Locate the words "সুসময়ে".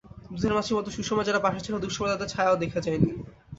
0.91-1.27